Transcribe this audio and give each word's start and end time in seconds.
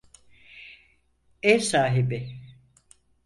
Ev 1.51 1.59
sahibi. 1.71 2.21